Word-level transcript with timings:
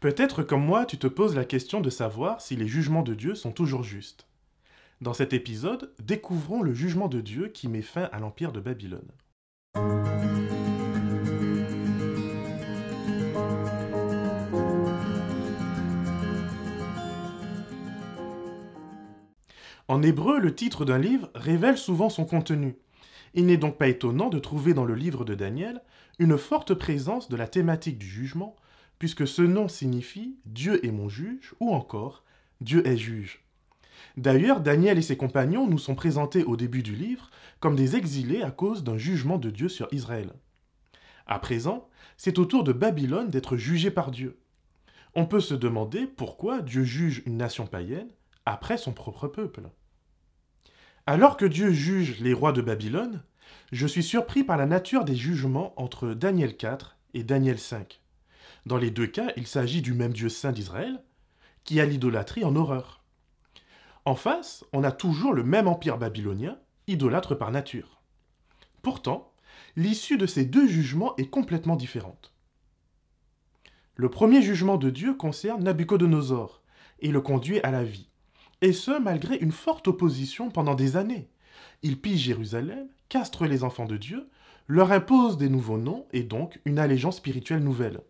Peut-être 0.00 0.44
comme 0.44 0.64
moi, 0.64 0.86
tu 0.86 0.96
te 0.96 1.08
poses 1.08 1.34
la 1.34 1.44
question 1.44 1.80
de 1.80 1.90
savoir 1.90 2.40
si 2.40 2.54
les 2.54 2.68
jugements 2.68 3.02
de 3.02 3.14
Dieu 3.14 3.34
sont 3.34 3.50
toujours 3.50 3.82
justes. 3.82 4.28
Dans 5.00 5.12
cet 5.12 5.32
épisode, 5.32 5.92
découvrons 5.98 6.62
le 6.62 6.72
jugement 6.72 7.08
de 7.08 7.20
Dieu 7.20 7.48
qui 7.48 7.66
met 7.66 7.82
fin 7.82 8.08
à 8.12 8.20
l'empire 8.20 8.52
de 8.52 8.60
Babylone. 8.60 9.10
En 19.88 20.02
hébreu, 20.02 20.38
le 20.38 20.54
titre 20.54 20.84
d'un 20.84 20.98
livre 20.98 21.28
révèle 21.34 21.76
souvent 21.76 22.08
son 22.08 22.24
contenu. 22.24 22.76
Il 23.34 23.46
n'est 23.46 23.56
donc 23.56 23.78
pas 23.78 23.88
étonnant 23.88 24.28
de 24.28 24.38
trouver 24.38 24.74
dans 24.74 24.84
le 24.84 24.94
livre 24.94 25.24
de 25.24 25.34
Daniel 25.34 25.82
une 26.20 26.38
forte 26.38 26.74
présence 26.74 27.28
de 27.28 27.36
la 27.36 27.48
thématique 27.48 27.98
du 27.98 28.06
jugement, 28.06 28.54
puisque 28.98 29.26
ce 29.26 29.42
nom 29.42 29.68
signifie 29.68 30.36
Dieu 30.44 30.84
est 30.84 30.92
mon 30.92 31.08
juge 31.08 31.54
ou 31.60 31.72
encore 31.72 32.24
Dieu 32.60 32.86
est 32.86 32.96
juge. 32.96 33.44
D'ailleurs, 34.16 34.60
Daniel 34.60 34.98
et 34.98 35.02
ses 35.02 35.16
compagnons 35.16 35.68
nous 35.68 35.78
sont 35.78 35.94
présentés 35.94 36.44
au 36.44 36.56
début 36.56 36.82
du 36.82 36.94
livre 36.94 37.30
comme 37.60 37.76
des 37.76 37.96
exilés 37.96 38.42
à 38.42 38.50
cause 38.50 38.84
d'un 38.84 38.98
jugement 38.98 39.38
de 39.38 39.50
Dieu 39.50 39.68
sur 39.68 39.88
Israël. 39.92 40.32
À 41.26 41.38
présent, 41.38 41.88
c'est 42.16 42.38
au 42.38 42.44
tour 42.44 42.64
de 42.64 42.72
Babylone 42.72 43.28
d'être 43.28 43.56
jugée 43.56 43.90
par 43.90 44.10
Dieu. 44.10 44.38
On 45.14 45.26
peut 45.26 45.40
se 45.40 45.54
demander 45.54 46.06
pourquoi 46.06 46.62
Dieu 46.62 46.84
juge 46.84 47.22
une 47.26 47.36
nation 47.36 47.66
païenne 47.66 48.08
après 48.46 48.78
son 48.78 48.92
propre 48.92 49.28
peuple. 49.28 49.62
Alors 51.06 51.36
que 51.36 51.44
Dieu 51.44 51.72
juge 51.72 52.20
les 52.20 52.32
rois 52.32 52.52
de 52.52 52.62
Babylone, 52.62 53.22
je 53.72 53.86
suis 53.86 54.02
surpris 54.02 54.44
par 54.44 54.56
la 54.56 54.66
nature 54.66 55.04
des 55.04 55.16
jugements 55.16 55.74
entre 55.76 56.08
Daniel 56.14 56.56
4 56.56 56.96
et 57.14 57.24
Daniel 57.24 57.58
5. 57.58 58.00
Dans 58.68 58.76
les 58.76 58.90
deux 58.90 59.06
cas, 59.06 59.32
il 59.38 59.46
s'agit 59.46 59.80
du 59.80 59.94
même 59.94 60.12
Dieu 60.12 60.28
saint 60.28 60.52
d'Israël, 60.52 61.02
qui 61.64 61.80
a 61.80 61.86
l'idolâtrie 61.86 62.44
en 62.44 62.54
horreur. 62.54 63.02
En 64.04 64.14
face, 64.14 64.62
on 64.74 64.84
a 64.84 64.92
toujours 64.92 65.32
le 65.32 65.42
même 65.42 65.66
empire 65.66 65.96
babylonien, 65.96 66.58
idolâtre 66.86 67.34
par 67.34 67.50
nature. 67.50 68.02
Pourtant, 68.82 69.32
l'issue 69.74 70.18
de 70.18 70.26
ces 70.26 70.44
deux 70.44 70.68
jugements 70.68 71.16
est 71.16 71.30
complètement 71.30 71.76
différente. 71.76 72.34
Le 73.96 74.10
premier 74.10 74.42
jugement 74.42 74.76
de 74.76 74.90
Dieu 74.90 75.14
concerne 75.14 75.64
Nabucodonosor 75.64 76.62
et 77.00 77.10
le 77.10 77.22
conduit 77.22 77.60
à 77.60 77.70
la 77.70 77.84
vie 77.84 78.10
et 78.60 78.74
ce 78.74 79.00
malgré 79.00 79.36
une 79.38 79.52
forte 79.52 79.88
opposition 79.88 80.50
pendant 80.50 80.74
des 80.74 80.98
années. 80.98 81.30
Il 81.82 81.98
pille 81.98 82.18
Jérusalem, 82.18 82.88
castre 83.08 83.46
les 83.46 83.64
enfants 83.64 83.86
de 83.86 83.96
Dieu, 83.96 84.28
leur 84.66 84.92
impose 84.92 85.38
des 85.38 85.48
nouveaux 85.48 85.78
noms 85.78 86.06
et 86.12 86.22
donc 86.22 86.60
une 86.66 86.78
allégeance 86.78 87.16
spirituelle 87.16 87.64
nouvelle. 87.64 88.02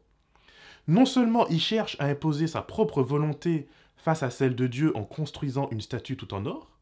Non 0.89 1.06
seulement 1.06 1.47
il 1.48 1.61
cherche 1.61 1.97
à 2.00 2.06
imposer 2.06 2.47
sa 2.48 2.62
propre 2.62 3.03
volonté 3.03 3.69
face 3.97 4.22
à 4.22 4.31
celle 4.31 4.56
de 4.56 4.67
Dieu 4.67 4.97
en 4.97 5.05
construisant 5.05 5.69
une 5.70 5.81
statue 5.81 6.17
tout 6.17 6.34
en 6.34 6.44
or, 6.47 6.77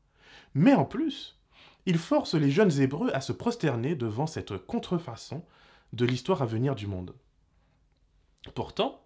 mais 0.55 0.75
en 0.75 0.85
plus, 0.85 1.39
il 1.85 1.99
force 1.99 2.35
les 2.35 2.51
jeunes 2.51 2.81
Hébreux 2.81 3.11
à 3.13 3.21
se 3.21 3.33
prosterner 3.33 3.95
devant 3.95 4.27
cette 4.27 4.57
contrefaçon 4.57 5.45
de 5.93 6.07
l'histoire 6.07 6.41
à 6.41 6.47
venir 6.47 6.75
du 6.75 6.87
monde. 6.87 7.15
Pourtant, 8.55 9.03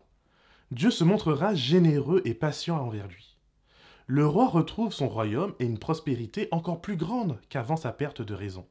Dieu 0.70 0.90
se 0.90 1.02
montrera 1.02 1.54
généreux 1.54 2.22
et 2.24 2.34
patient 2.34 2.76
envers 2.76 3.08
lui 3.08 3.30
le 4.10 4.26
roi 4.26 4.48
retrouve 4.48 4.92
son 4.92 5.08
royaume 5.08 5.54
et 5.60 5.64
une 5.64 5.78
prospérité 5.78 6.48
encore 6.50 6.80
plus 6.80 6.96
grande 6.96 7.38
qu'avant 7.48 7.76
sa 7.76 7.92
perte 7.92 8.22
de 8.22 8.34
raison. 8.34 8.66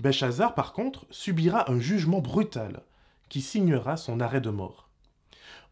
Belshazzar, 0.00 0.56
par 0.56 0.72
contre, 0.72 1.06
subira 1.10 1.70
un 1.70 1.78
jugement 1.78 2.18
brutal 2.18 2.82
qui 3.28 3.40
signera 3.40 3.96
son 3.96 4.20
arrêt 4.20 4.40
de 4.40 4.50
mort. 4.50 4.88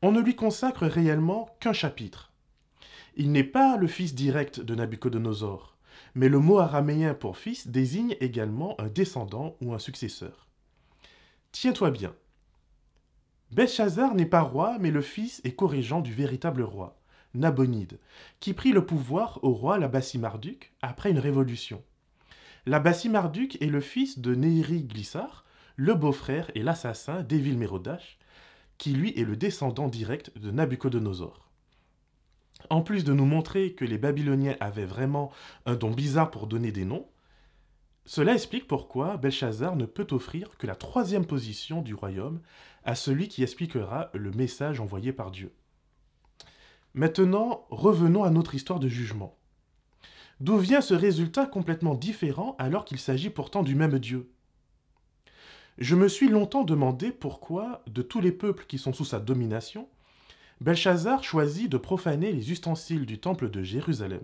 On 0.03 0.13
ne 0.13 0.21
lui 0.21 0.35
consacre 0.35 0.87
réellement 0.87 1.49
qu'un 1.61 1.73
chapitre. 1.73 2.33
Il 3.17 3.31
n'est 3.31 3.45
pas 3.45 3.77
le 3.77 3.87
fils 3.87 4.15
direct 4.15 4.61
de 4.61 4.75
Nabucodonosor, 4.75 5.77
mais 6.15 6.29
le 6.29 6.39
mot 6.39 6.59
araméen 6.59 7.15
pour 7.15 7.37
fils 7.37 7.69
désigne 7.69 8.17
également 8.21 8.81
un 8.81 8.89
descendant 8.89 9.57
ou 9.61 9.75
un 9.75 9.79
successeur. 9.79 10.49
Tiens-toi 11.53 11.91
bien. 11.91 12.15
Belshazzar 13.51 14.15
n'est 14.15 14.27
pas 14.27 14.41
roi, 14.41 14.79
mais 14.81 14.91
le 14.91 15.03
fils 15.03 15.43
et 15.45 15.55
corrigeant 15.55 16.01
du 16.01 16.13
véritable 16.13 16.63
roi. 16.63 16.99
Nabonide, 17.35 17.99
qui 18.41 18.55
prit 18.55 18.73
le 18.73 18.85
pouvoir 18.85 19.39
au 19.43 19.53
roi 19.53 19.79
Labassy-Marduk 19.79 20.73
après 20.83 21.11
une 21.11 21.19
révolution. 21.19 21.83
Labassy-Marduk 22.67 23.61
est 23.61 23.67
le 23.67 23.81
fils 23.81 24.19
de 24.19 24.35
Néri 24.35 24.85
Glissar, 24.85 25.42
le 25.77 25.95
beau-frère 25.95 26.51
et 26.55 26.63
l'assassin 26.63 27.23
d'Évil 27.23 27.59
Mérodache, 27.59 28.19
qui 28.79 28.93
lui 28.93 29.13
est 29.19 29.25
le 29.25 29.37
descendant 29.37 29.89
direct 29.89 30.37
de 30.39 30.51
Nabucodonosor. 30.51 31.49
En 32.71 32.83
plus 32.83 33.05
de 33.05 33.13
nous 33.13 33.25
montrer 33.25 33.75
que 33.75 33.85
les 33.85 33.99
Babyloniens 33.99 34.57
avaient 34.61 34.85
vraiment 34.85 35.31
un 35.67 35.75
don 35.75 35.91
bizarre 35.91 36.31
pour 36.31 36.47
donner 36.47 36.73
des 36.73 36.85
noms, 36.85 37.09
cela 38.05 38.35
explique 38.35 38.67
pourquoi 38.67 39.17
Belshazzar 39.17 39.77
ne 39.77 39.87
peut 39.87 40.09
offrir 40.11 40.57
que 40.59 40.67
la 40.67 40.75
troisième 40.75 41.27
position 41.27 41.83
du 41.83 41.95
royaume 41.95 42.41
à 42.85 42.95
celui 42.95 43.29
qui 43.29 43.43
expliquera 43.43 44.11
le 44.13 44.33
message 44.33 44.81
envoyé 44.81 45.13
par 45.13 45.31
Dieu. 45.31 45.55
Maintenant, 46.95 47.65
revenons 47.71 48.25
à 48.25 48.31
notre 48.31 48.55
histoire 48.55 48.81
de 48.81 48.89
jugement. 48.89 49.39
D'où 50.41 50.59
vient 50.59 50.81
ce 50.81 50.95
résultat 50.95 51.47
complètement 51.47 51.95
différent 51.95 52.57
alors 52.59 52.85
qu'il 52.85 52.99
s'agit 52.99 53.31
pourtant 53.31 53.63
du 53.63 53.77
même 53.77 54.01
Dieu? 54.01 54.32
Je 55.79 55.97
me 55.97 56.09
suis 56.09 56.29
longtemps 56.29 56.65
demandé 56.65 57.11
pourquoi, 57.11 57.83
de 57.87 58.03
tous 58.03 58.21
les 58.21 58.33
peuples 58.33 58.67
qui 58.67 58.79
sont 58.79 58.93
sous 58.93 59.07
sa 59.07 59.19
domination, 59.19 59.89
Belshazzar 60.61 61.25
choisit 61.25 61.71
de 61.71 61.79
profaner 61.79 62.31
les 62.31 62.53
ustensiles 62.53 63.07
du 63.07 63.19
temple 63.19 63.51
de 63.51 63.63
Jérusalem. 63.63 64.23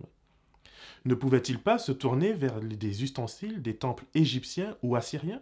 Ne 1.05 1.15
pouvait-il 1.15 1.59
pas 1.59 1.79
se 1.79 1.93
tourner 1.93 2.33
vers 2.33 2.61
des 2.61 3.03
ustensiles 3.03 3.63
des 3.63 3.77
temples 3.77 4.05
égyptiens 4.15 4.77
ou 4.83 4.95
assyriens? 4.95 5.41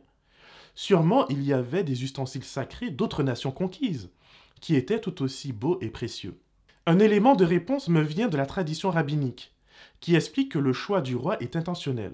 Sûrement 0.75 1.27
il 1.29 1.43
y 1.43 1.53
avait 1.53 1.85
des 1.85 2.05
ustensiles 2.05 2.45
sacrés 2.45 2.91
d'autres 2.91 3.23
nations 3.23 3.51
conquises, 3.51 4.11
qui 4.61 4.75
étaient 4.75 5.01
tout 5.01 5.23
aussi 5.23 5.53
beaux 5.53 5.79
et 5.81 5.91
précieux. 5.91 6.39
Un 6.87 6.99
élément 6.99 7.35
de 7.35 7.45
réponse 7.45 7.89
me 7.89 8.01
vient 8.01 8.29
de 8.29 8.37
la 8.37 8.47
tradition 8.47 8.91
rabbinique, 8.91 9.53
qui 10.01 10.15
explique 10.15 10.53
que 10.53 10.59
le 10.59 10.73
choix 10.73 11.01
du 11.01 11.17
roi 11.17 11.37
est 11.43 11.57
intentionnel. 11.57 12.13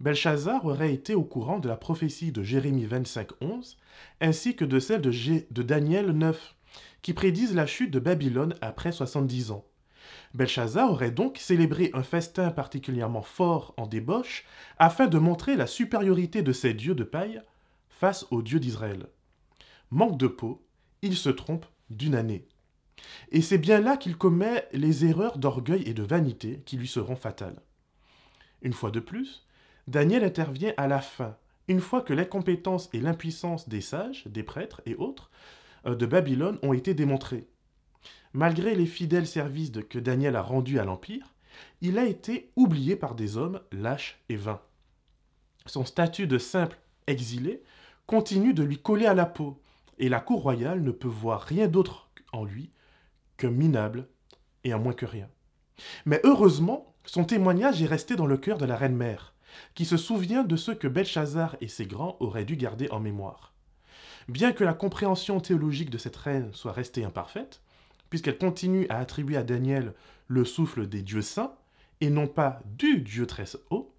Belshazzar 0.00 0.64
aurait 0.64 0.92
été 0.92 1.14
au 1.14 1.22
courant 1.22 1.60
de 1.60 1.68
la 1.68 1.76
prophétie 1.76 2.32
de 2.32 2.42
Jérémie 2.42 2.86
25.11, 2.86 3.76
ainsi 4.20 4.56
que 4.56 4.64
de 4.64 4.80
celle 4.80 5.00
de, 5.00 5.10
de 5.50 5.62
Daniel 5.62 6.10
9, 6.10 6.56
qui 7.02 7.12
prédisent 7.12 7.54
la 7.54 7.66
chute 7.66 7.90
de 7.90 8.00
Babylone 8.00 8.54
après 8.60 8.92
70 8.92 9.52
ans. 9.52 9.64
Belshazzar 10.34 10.90
aurait 10.90 11.12
donc 11.12 11.38
célébré 11.38 11.90
un 11.94 12.02
festin 12.02 12.50
particulièrement 12.50 13.22
fort 13.22 13.72
en 13.76 13.86
débauche 13.86 14.44
afin 14.78 15.06
de 15.06 15.18
montrer 15.18 15.56
la 15.56 15.66
supériorité 15.66 16.42
de 16.42 16.52
ses 16.52 16.74
dieux 16.74 16.94
de 16.94 17.04
paille 17.04 17.40
face 17.88 18.26
aux 18.30 18.42
dieux 18.42 18.60
d'Israël. 18.60 19.06
Manque 19.90 20.18
de 20.18 20.26
peau, 20.26 20.66
il 21.02 21.16
se 21.16 21.30
trompe 21.30 21.66
d'une 21.90 22.16
année. 22.16 22.48
Et 23.30 23.42
c'est 23.42 23.58
bien 23.58 23.80
là 23.80 23.96
qu'il 23.96 24.16
commet 24.16 24.66
les 24.72 25.04
erreurs 25.04 25.38
d'orgueil 25.38 25.82
et 25.86 25.94
de 25.94 26.02
vanité 26.02 26.62
qui 26.66 26.76
lui 26.76 26.88
seront 26.88 27.16
fatales. 27.16 27.62
Une 28.62 28.72
fois 28.72 28.90
de 28.90 29.00
plus, 29.00 29.46
Daniel 29.86 30.24
intervient 30.24 30.72
à 30.76 30.86
la 30.88 31.00
fin, 31.00 31.36
une 31.68 31.80
fois 31.80 32.02
que 32.02 32.12
l'incompétence 32.12 32.88
et 32.92 33.00
l'impuissance 33.00 33.68
des 33.68 33.80
sages, 33.80 34.26
des 34.26 34.42
prêtres 34.42 34.80
et 34.86 34.94
autres 34.94 35.30
euh, 35.86 35.94
de 35.94 36.06
Babylone 36.06 36.58
ont 36.62 36.72
été 36.72 36.94
démontrées. 36.94 37.46
Malgré 38.32 38.74
les 38.74 38.86
fidèles 38.86 39.26
services 39.26 39.72
que 39.88 39.98
Daniel 39.98 40.36
a 40.36 40.42
rendus 40.42 40.78
à 40.78 40.84
l'Empire, 40.84 41.34
il 41.80 41.98
a 41.98 42.06
été 42.06 42.50
oublié 42.56 42.96
par 42.96 43.14
des 43.14 43.36
hommes 43.36 43.60
lâches 43.72 44.20
et 44.28 44.36
vains. 44.36 44.60
Son 45.66 45.84
statut 45.84 46.26
de 46.26 46.38
simple 46.38 46.78
exilé 47.06 47.62
continue 48.06 48.54
de 48.54 48.62
lui 48.62 48.78
coller 48.78 49.06
à 49.06 49.14
la 49.14 49.26
peau, 49.26 49.60
et 49.98 50.08
la 50.08 50.20
cour 50.20 50.42
royale 50.42 50.82
ne 50.82 50.90
peut 50.90 51.08
voir 51.08 51.42
rien 51.42 51.68
d'autre 51.68 52.10
en 52.32 52.44
lui 52.44 52.70
que 53.36 53.46
minable 53.46 54.08
et 54.64 54.72
à 54.72 54.78
moins 54.78 54.92
que 54.92 55.06
rien. 55.06 55.28
Mais 56.04 56.20
heureusement, 56.24 56.94
son 57.04 57.24
témoignage 57.24 57.82
est 57.82 57.86
resté 57.86 58.16
dans 58.16 58.26
le 58.26 58.36
cœur 58.36 58.58
de 58.58 58.64
la 58.64 58.76
reine-mère, 58.76 59.33
qui 59.74 59.84
se 59.84 59.96
souvient 59.96 60.44
de 60.44 60.56
ce 60.56 60.72
que 60.72 60.88
Belshazzar 60.88 61.56
et 61.60 61.68
ses 61.68 61.86
grands 61.86 62.16
auraient 62.20 62.44
dû 62.44 62.56
garder 62.56 62.90
en 62.90 63.00
mémoire. 63.00 63.52
Bien 64.28 64.52
que 64.52 64.64
la 64.64 64.74
compréhension 64.74 65.40
théologique 65.40 65.90
de 65.90 65.98
cette 65.98 66.16
reine 66.16 66.50
soit 66.52 66.72
restée 66.72 67.04
imparfaite, 67.04 67.60
puisqu'elle 68.08 68.38
continue 68.38 68.86
à 68.88 68.98
attribuer 68.98 69.36
à 69.36 69.42
Daniel 69.42 69.92
le 70.28 70.44
souffle 70.44 70.86
des 70.86 71.02
dieux 71.02 71.22
saints, 71.22 71.54
et 72.00 72.10
non 72.10 72.26
pas 72.26 72.60
du 72.64 73.00
Dieu 73.00 73.26
très 73.26 73.44
haut, 73.70 73.92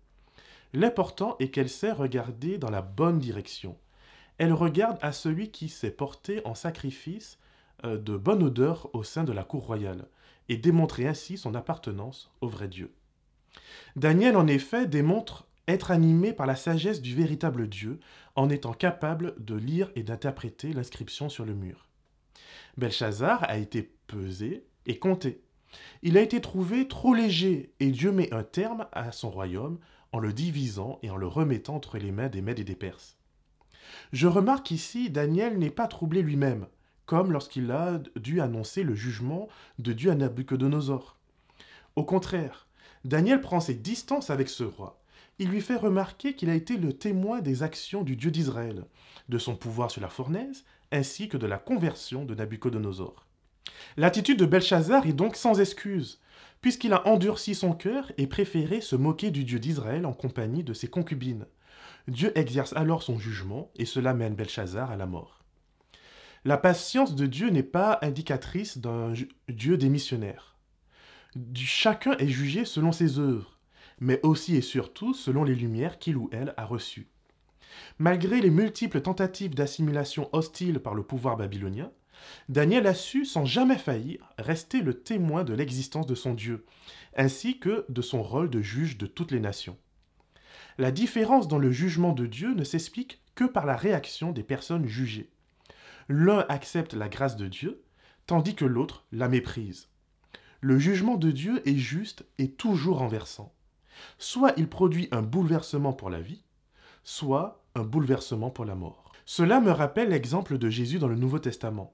l'important 0.74 1.36
est 1.40 1.50
qu'elle 1.50 1.70
sait 1.70 1.92
regarder 1.92 2.58
dans 2.58 2.70
la 2.70 2.82
bonne 2.82 3.20
direction. 3.20 3.78
Elle 4.38 4.54
regarde 4.54 4.98
à 5.02 5.12
celui 5.12 5.50
qui 5.50 5.70
s'est 5.70 5.92
porté 5.92 6.42
en 6.46 6.56
sacrifice 6.56 7.38
euh, 7.86 7.98
de 7.98 8.18
bonne 8.18 8.44
odeur 8.44 8.90
au 8.94 9.04
sein 9.04 9.24
de 9.24 9.32
la 9.32 9.44
cour 9.44 9.66
royale, 9.66 10.08
et 10.50 10.58
démontrer 10.58 11.08
ainsi 11.08 11.38
son 11.38 11.56
appartenance 11.56 12.32
au 12.42 12.48
vrai 12.48 12.68
Dieu. 12.68 12.92
Daniel, 13.96 14.36
en 14.38 14.48
effet, 14.48 14.88
démontre 14.88 15.48
être 15.68 15.92
animé 15.92 16.34
par 16.34 16.46
la 16.46 16.56
sagesse 16.56 17.02
du 17.02 17.16
véritable 17.16 17.68
Dieu 17.68 18.00
en 18.36 18.50
étant 18.50 18.74
capable 18.74 19.36
de 19.44 19.56
lire 19.56 19.92
et 19.96 20.04
d'interpréter 20.04 20.74
l'inscription 20.74 21.30
sur 21.30 21.46
le 21.46 21.54
mur. 21.54 21.88
Belshazzar 22.78 23.44
a 23.50 23.58
été 23.58 23.90
pesé 24.08 24.66
et 24.86 25.00
compté. 25.00 25.42
Il 26.04 26.18
a 26.18 26.22
été 26.22 26.42
trouvé 26.42 26.88
trop 26.88 27.14
léger 27.14 27.74
et 27.80 27.92
Dieu 27.92 28.12
met 28.12 28.34
un 28.34 28.44
terme 28.44 28.88
à 28.92 29.12
son 29.12 29.30
royaume 29.30 29.80
en 30.12 30.20
le 30.20 30.34
divisant 30.34 31.00
et 31.04 31.10
en 31.10 31.18
le 31.18 31.28
remettant 31.28 31.76
entre 31.76 31.98
les 31.98 32.12
mains 32.12 32.30
des 32.30 32.42
Mèdes 32.42 32.60
et 32.60 32.64
des 32.64 32.76
Perses. 32.76 33.18
Je 34.14 34.28
remarque 34.28 34.72
ici, 34.72 35.10
Daniel 35.10 35.58
n'est 35.58 35.70
pas 35.70 35.88
troublé 35.88 36.22
lui-même, 36.22 36.68
comme 37.06 37.32
lorsqu'il 37.32 37.72
a 37.72 38.00
dû 38.16 38.42
annoncer 38.42 38.84
le 38.84 38.96
jugement 38.96 39.48
de 39.80 39.94
Dieu 39.94 40.12
à 40.12 40.16
Nabucodonosor. 40.16 41.18
Au 41.96 42.04
contraire, 42.04 42.68
Daniel 43.06 43.40
prend 43.40 43.60
ses 43.60 43.76
distances 43.76 44.32
avec 44.32 44.50
ce 44.50 44.64
roi. 44.64 45.00
Il 45.38 45.50
lui 45.50 45.62
fait 45.62 45.76
remarquer 45.76 46.34
qu'il 46.34 46.50
a 46.50 46.56
été 46.56 46.76
le 46.76 46.92
témoin 46.92 47.40
des 47.40 47.62
actions 47.62 48.02
du 48.02 48.16
Dieu 48.16 48.32
d'Israël, 48.32 48.84
de 49.30 49.38
son 49.38 49.56
pouvoir 49.56 49.92
sur 49.92 50.02
la 50.02 50.10
fournaise, 50.10 50.66
ainsi 50.92 51.30
que 51.30 51.38
de 51.38 51.46
la 51.46 51.60
conversion 51.60 52.26
de 52.26 52.34
Nabucodonosor. 52.34 53.28
L'attitude 53.96 54.40
de 54.40 54.48
Belshazzar 54.48 55.06
est 55.06 55.14
donc 55.14 55.36
sans 55.36 55.60
excuse, 55.60 56.20
puisqu'il 56.62 56.94
a 56.94 57.08
endurci 57.08 57.54
son 57.54 57.74
cœur 57.74 58.12
et 58.18 58.26
préféré 58.26 58.82
se 58.82 58.96
moquer 58.96 59.30
du 59.30 59.44
Dieu 59.44 59.60
d'Israël 59.60 60.08
en 60.08 60.14
compagnie 60.14 60.64
de 60.64 60.74
ses 60.74 60.88
concubines. 60.88 61.46
Dieu 62.08 62.32
exerce 62.36 62.74
alors 62.74 63.04
son 63.04 63.20
jugement, 63.20 63.70
et 63.76 63.86
cela 63.86 64.16
mène 64.16 64.34
Belshazzar 64.34 64.90
à 64.90 64.96
la 64.96 65.06
mort. 65.06 65.44
La 66.44 66.58
patience 66.58 67.14
de 67.14 67.28
Dieu 67.28 67.52
n'est 67.52 67.62
pas 67.62 68.00
indicatrice 68.02 68.80
d'un 68.80 69.14
Dieu 69.48 69.78
démissionnaire. 69.78 70.55
Chacun 71.54 72.16
est 72.18 72.30
jugé 72.30 72.64
selon 72.64 72.94
ses 72.94 73.20
œuvres, 73.20 73.60
mais 74.00 74.22
aussi 74.24 74.56
et 74.56 74.62
surtout 74.62 75.14
selon 75.14 75.44
les 75.44 75.56
lumières 75.56 76.00
qu'il 76.00 76.16
ou 76.16 76.30
elle 76.32 76.54
a 76.56 76.66
reçues. 76.66 77.10
Malgré 78.00 78.40
les 78.40 78.50
multiples 78.50 79.02
tentatives 79.02 79.54
d'assimilation 79.54 80.30
hostile 80.32 80.80
par 80.80 80.96
le 80.96 81.04
pouvoir 81.04 81.36
babylonien, 81.36 81.92
Daniel 82.48 82.88
a 82.88 82.94
su, 82.94 83.26
sans 83.26 83.44
jamais 83.44 83.78
faillir, 83.78 84.34
rester 84.38 84.82
le 84.82 84.94
témoin 84.94 85.44
de 85.44 85.54
l'existence 85.54 86.08
de 86.08 86.16
son 86.16 86.34
Dieu, 86.34 86.66
ainsi 87.18 87.60
que 87.60 87.86
de 87.90 88.02
son 88.02 88.24
rôle 88.24 88.50
de 88.50 88.62
juge 88.62 88.98
de 88.98 89.06
toutes 89.06 89.32
les 89.32 89.42
nations. 89.42 89.78
La 90.78 90.92
différence 90.92 91.50
dans 91.50 91.60
le 91.60 91.72
jugement 91.72 92.14
de 92.14 92.26
Dieu 92.26 92.54
ne 92.54 92.64
s'explique 92.64 93.22
que 93.36 93.44
par 93.44 93.66
la 93.66 93.76
réaction 93.76 94.32
des 94.32 94.44
personnes 94.44 94.88
jugées. 94.88 95.30
L'un 96.08 96.46
accepte 96.48 96.94
la 96.94 97.10
grâce 97.10 97.36
de 97.36 97.48
Dieu, 97.48 97.84
tandis 98.26 98.56
que 98.56 98.66
l'autre 98.66 99.06
la 99.12 99.28
méprise. 99.28 99.90
Le 100.66 100.80
jugement 100.80 101.16
de 101.16 101.30
Dieu 101.30 101.62
est 101.70 101.78
juste 101.78 102.26
et 102.40 102.50
toujours 102.50 102.98
renversant. 102.98 103.54
Soit 104.18 104.52
il 104.58 104.68
produit 104.68 105.08
un 105.12 105.22
bouleversement 105.22 105.94
pour 105.94 106.10
la 106.10 106.22
vie, 106.22 106.42
soit 107.04 107.64
un 107.76 107.84
bouleversement 107.84 108.50
pour 108.50 108.66
la 108.66 108.74
mort. 108.74 109.12
Cela 109.28 109.62
me 109.62 109.70
rappelle 109.70 110.10
l'exemple 110.10 110.58
de 110.58 110.68
Jésus 110.72 110.98
dans 110.98 111.08
le 111.08 111.18
Nouveau 111.18 111.38
Testament. 111.38 111.94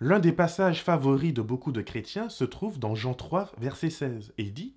L'un 0.00 0.18
des 0.18 0.32
passages 0.32 0.82
favoris 0.82 1.32
de 1.32 1.40
beaucoup 1.40 1.72
de 1.72 1.80
chrétiens 1.80 2.28
se 2.28 2.44
trouve 2.44 2.78
dans 2.78 2.94
Jean 2.94 3.14
3, 3.14 3.52
verset 3.56 3.88
16, 3.88 4.34
et 4.36 4.50
dit 4.50 4.74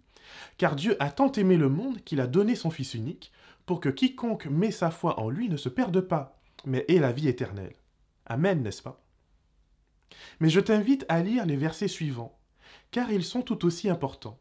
Car 0.58 0.78
Dieu 0.78 0.96
a 1.02 1.12
tant 1.12 1.34
aimé 1.34 1.58
le 1.58 1.68
monde 1.68 2.02
qu'il 2.06 2.22
a 2.22 2.28
donné 2.28 2.56
son 2.56 2.70
Fils 2.70 2.94
unique, 2.94 3.34
pour 3.66 3.82
que 3.82 3.90
quiconque 3.90 4.46
met 4.46 4.72
sa 4.72 4.90
foi 4.90 5.20
en 5.20 5.30
lui 5.30 5.50
ne 5.50 5.58
se 5.58 5.68
perde 5.68 6.00
pas, 6.00 6.40
mais 6.66 6.86
ait 6.88 7.00
la 7.00 7.12
vie 7.12 7.28
éternelle. 7.28 7.76
Amen, 8.26 8.64
n'est-ce 8.64 8.84
pas? 8.84 9.04
Mais 10.40 10.48
je 10.48 10.62
t'invite 10.62 11.06
à 11.10 11.22
lire 11.22 11.46
les 11.46 11.58
versets 11.58 11.90
suivants, 11.90 12.37
car 12.92 13.12
ils 13.12 13.24
sont 13.24 13.42
tout 13.42 13.66
aussi 13.66 13.90
importants. 13.90 14.40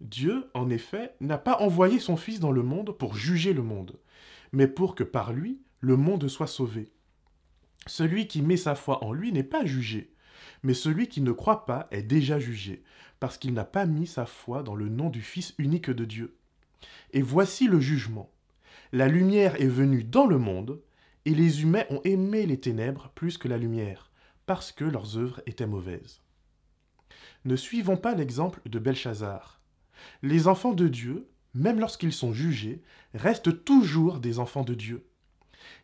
Dieu, 0.00 0.50
en 0.54 0.70
effet, 0.70 1.14
n'a 1.20 1.38
pas 1.38 1.58
envoyé 1.58 1.98
son 1.98 2.16
Fils 2.16 2.40
dans 2.40 2.52
le 2.52 2.62
monde 2.62 2.96
pour 2.96 3.14
juger 3.14 3.52
le 3.52 3.62
monde, 3.62 3.98
mais 4.52 4.66
pour 4.66 4.94
que 4.94 5.04
par 5.04 5.32
lui, 5.32 5.60
le 5.80 5.96
monde 5.96 6.26
soit 6.28 6.46
sauvé. 6.46 6.90
Celui 7.86 8.26
qui 8.26 8.42
met 8.42 8.56
sa 8.56 8.74
foi 8.74 9.04
en 9.04 9.12
lui 9.12 9.32
n'est 9.32 9.42
pas 9.42 9.64
jugé, 9.64 10.12
mais 10.62 10.74
celui 10.74 11.08
qui 11.08 11.20
ne 11.20 11.32
croit 11.32 11.66
pas 11.66 11.86
est 11.90 12.02
déjà 12.02 12.38
jugé, 12.38 12.82
parce 13.18 13.36
qu'il 13.36 13.52
n'a 13.52 13.64
pas 13.64 13.86
mis 13.86 14.06
sa 14.06 14.26
foi 14.26 14.62
dans 14.62 14.74
le 14.74 14.88
nom 14.88 15.10
du 15.10 15.20
Fils 15.20 15.54
unique 15.58 15.90
de 15.90 16.04
Dieu. 16.04 16.36
Et 17.12 17.22
voici 17.22 17.66
le 17.66 17.80
jugement. 17.80 18.30
La 18.92 19.06
lumière 19.06 19.60
est 19.60 19.68
venue 19.68 20.04
dans 20.04 20.26
le 20.26 20.38
monde, 20.38 20.80
et 21.26 21.34
les 21.34 21.62
humains 21.62 21.84
ont 21.90 22.00
aimé 22.04 22.46
les 22.46 22.58
ténèbres 22.58 23.10
plus 23.14 23.36
que 23.36 23.48
la 23.48 23.58
lumière, 23.58 24.10
parce 24.46 24.72
que 24.72 24.84
leurs 24.84 25.18
œuvres 25.18 25.42
étaient 25.46 25.66
mauvaises. 25.66 26.22
Ne 27.44 27.56
suivons 27.56 27.96
pas 27.96 28.14
l'exemple 28.14 28.60
de 28.66 28.78
Belshazzar. 28.78 29.60
Les 30.22 30.48
enfants 30.48 30.72
de 30.72 30.88
Dieu, 30.88 31.28
même 31.54 31.80
lorsqu'ils 31.80 32.12
sont 32.12 32.32
jugés, 32.32 32.82
restent 33.14 33.64
toujours 33.64 34.18
des 34.18 34.38
enfants 34.38 34.64
de 34.64 34.74
Dieu. 34.74 35.06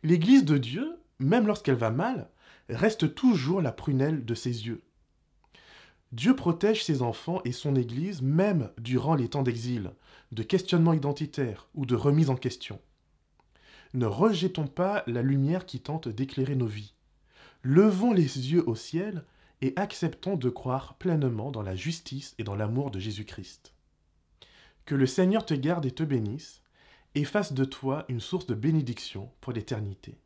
L'Église 0.02 0.44
de 0.44 0.58
Dieu 0.58 0.98
même 1.18 1.46
lorsqu'elle 1.46 1.76
va 1.76 1.90
mal, 1.90 2.28
reste 2.68 3.14
toujours 3.14 3.62
la 3.62 3.72
prunelle 3.72 4.24
de 4.24 4.34
ses 4.34 4.66
yeux. 4.66 4.82
Dieu 6.12 6.36
protège 6.36 6.84
ses 6.84 7.02
enfants 7.02 7.40
et 7.44 7.52
son 7.52 7.74
Église 7.74 8.22
même 8.22 8.70
durant 8.78 9.14
les 9.14 9.28
temps 9.28 9.42
d'exil, 9.42 9.92
de 10.32 10.42
questionnement 10.42 10.92
identitaire 10.92 11.68
ou 11.74 11.86
de 11.86 11.94
remise 11.94 12.30
en 12.30 12.36
question. 12.36 12.80
Ne 13.94 14.06
rejetons 14.06 14.66
pas 14.66 15.02
la 15.06 15.22
lumière 15.22 15.66
qui 15.66 15.80
tente 15.80 16.08
d'éclairer 16.08 16.54
nos 16.54 16.66
vies. 16.66 16.94
Levons 17.62 18.12
les 18.12 18.52
yeux 18.52 18.68
au 18.68 18.74
ciel 18.74 19.24
et 19.62 19.72
acceptons 19.76 20.36
de 20.36 20.50
croire 20.50 20.94
pleinement 20.98 21.50
dans 21.50 21.62
la 21.62 21.76
justice 21.76 22.34
et 22.38 22.44
dans 22.44 22.56
l'amour 22.56 22.90
de 22.90 22.98
Jésus-Christ. 22.98 23.74
Que 24.84 24.94
le 24.94 25.06
Seigneur 25.06 25.44
te 25.44 25.54
garde 25.54 25.86
et 25.86 25.90
te 25.90 26.02
bénisse, 26.02 26.62
et 27.14 27.24
fasse 27.24 27.54
de 27.54 27.64
toi 27.64 28.04
une 28.08 28.20
source 28.20 28.46
de 28.46 28.54
bénédiction 28.54 29.30
pour 29.40 29.52
l'éternité. 29.52 30.18